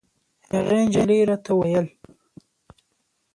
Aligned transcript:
هغې 0.51 0.77
نجلۍ 0.85 1.19
راته 1.29 1.51
ویل. 1.59 1.87